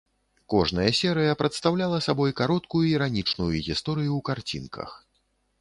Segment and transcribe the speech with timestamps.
[0.53, 4.99] Кожная серыя прадстаўляла сабой кароткую іранічную гісторыю ў карцінках.